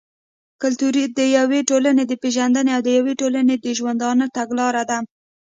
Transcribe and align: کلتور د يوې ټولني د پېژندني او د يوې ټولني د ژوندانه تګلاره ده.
کلتور 0.61 0.95
د 1.19 1.19
يوې 1.37 1.59
ټولني 1.69 2.03
د 2.07 2.13
پېژندني 2.21 2.71
او 2.75 2.81
د 2.87 2.89
يوې 2.97 3.13
ټولني 3.21 3.55
د 3.59 3.65
ژوندانه 3.77 4.25
تګلاره 4.37 4.83
ده. 4.89 4.97